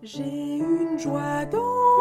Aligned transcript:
J'ai 0.00 0.58
une 0.58 0.96
joie 0.96 1.44
dans 1.46 1.97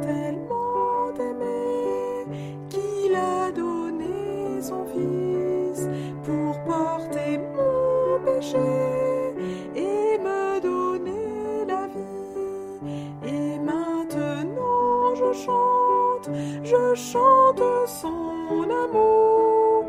tellement 0.00 1.12
aimé 1.18 2.26
qu'il 2.68 3.14
a 3.14 3.50
donné 3.50 4.60
son 4.62 4.84
Fils 4.86 5.88
pour 6.24 6.58
porter 6.64 7.38
mon 7.56 8.20
péché 8.24 8.58
et 9.74 10.18
me 10.18 10.60
donner 10.60 11.64
la 11.66 11.86
vie. 11.86 13.26
Et 13.26 13.58
maintenant 13.58 15.14
je 15.14 15.32
chante, 15.32 16.30
je 16.64 16.94
chante 16.94 17.62
son 17.86 18.62
amour. 18.84 19.86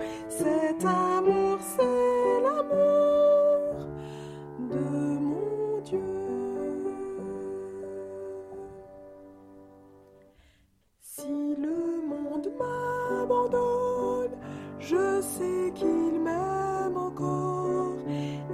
Je 14.80 15.22
sais 15.22 15.72
qu'il 15.75 16.19
m'aime 16.19 16.97
encore 16.97 17.94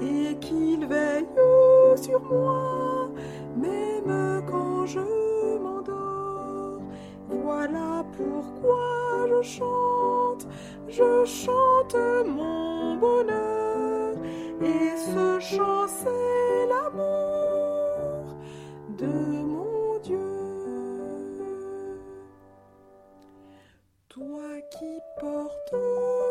et 0.01 0.35
qu'il 0.39 0.85
veille 0.85 1.25
sur 1.95 2.21
moi, 2.21 3.09
même 3.55 4.43
quand 4.49 4.85
je 4.85 4.99
m'endors. 5.61 6.81
Voilà 7.29 8.03
pourquoi 8.17 9.27
je 9.29 9.41
chante, 9.41 10.47
je 10.87 11.25
chante 11.25 11.95
mon 12.27 12.97
bonheur 12.97 14.15
et 14.61 14.97
ce 14.97 15.39
chant 15.39 15.87
c'est 15.87 16.67
l'amour 16.67 18.35
de 18.97 19.44
Toi 24.15 24.61
qui 24.69 25.01
portes 25.19 25.75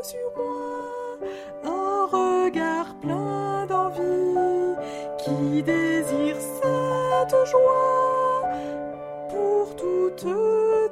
sur 0.03 0.33
moi 0.39 1.19
un 1.65 2.07
regard 2.07 2.95
plein 3.03 3.67
d'envie, 3.67 4.75
qui 5.19 5.63
désire 5.63 6.37
cette 6.41 7.45
joie 7.45 8.49
pour 9.29 9.77
toute 9.77 10.25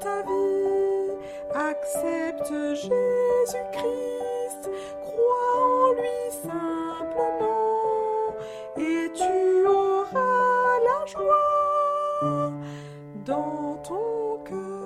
ta 0.01 0.21
vie, 0.21 1.17
accepte 1.55 2.53
Jésus-Christ, 2.75 4.69
crois 5.01 5.55
en 5.65 5.93
lui 5.95 6.31
simplement, 6.43 7.56
et 8.77 9.11
tu 9.15 9.66
auras 9.66 10.78
la 10.84 11.06
joie 11.06 12.53
dans 13.25 13.77
ton 13.83 14.45
cœur. 14.45 14.81